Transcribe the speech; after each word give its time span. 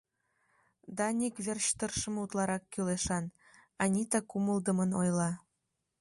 —Даник 0.97 1.35
верч 1.45 1.65
тыршыме 1.77 2.19
утларак 2.25 2.63
кӱлешан,— 2.73 3.25
Анита 3.81 4.19
кумылдымын 4.29 4.91
ойла. 5.01 5.31